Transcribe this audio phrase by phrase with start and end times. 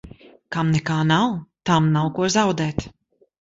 [0.55, 1.35] Kam nekā nav,
[1.71, 2.83] tam nav ko zaudēt.